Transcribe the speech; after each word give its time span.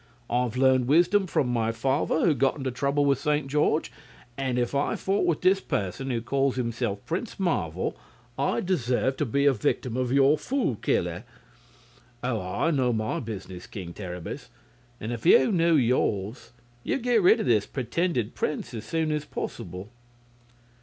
I've 0.31 0.57
learned 0.57 0.87
wisdom 0.87 1.27
from 1.27 1.49
my 1.49 1.71
father, 1.71 2.21
who 2.25 2.33
got 2.33 2.57
into 2.57 2.71
trouble 2.71 3.05
with 3.05 3.19
Saint 3.19 3.45
George, 3.47 3.91
and 4.35 4.57
if 4.57 4.73
I 4.73 4.95
fought 4.95 5.27
with 5.27 5.41
this 5.41 5.59
person 5.61 6.09
who 6.09 6.23
calls 6.23 6.55
himself 6.55 7.05
Prince 7.05 7.39
Marvel, 7.39 7.95
I'd 8.35 8.65
deserve 8.65 9.15
to 9.17 9.27
be 9.27 9.45
a 9.45 9.53
victim 9.53 9.95
of 9.95 10.11
your 10.11 10.39
Fool 10.39 10.77
Killer. 10.77 11.23
Oh, 12.23 12.41
I 12.41 12.71
know 12.71 12.91
my 12.91 13.19
business, 13.19 13.67
King 13.67 13.93
Terribus; 13.93 14.49
and 14.99 15.13
if 15.13 15.23
you 15.23 15.51
knew 15.51 15.75
yours, 15.75 16.51
you'd 16.83 17.03
get 17.03 17.21
rid 17.21 17.39
of 17.39 17.45
this 17.45 17.67
pretended 17.67 18.33
prince 18.33 18.73
as 18.73 18.85
soon 18.85 19.11
as 19.11 19.23
possible!" 19.23 19.91